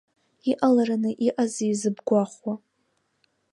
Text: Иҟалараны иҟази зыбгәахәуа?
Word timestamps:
Иҟалараны 0.51 1.11
иҟази 1.27 1.77
зыбгәахәуа? 1.79 2.53